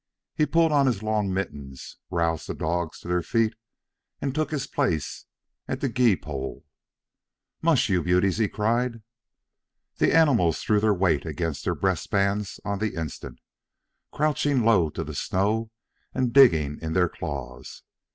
[0.33, 3.53] He pulled on his long mittens, roused the dogs to their feet,
[4.19, 5.27] and took his Place
[5.67, 6.65] at the gee pole.
[7.61, 9.03] "Mush, you beauties!" he cried.
[9.97, 13.41] The animals threw their weights against their breastbands on the instant,
[14.11, 15.69] crouching low to the snow,
[16.15, 17.83] and digging in their claws.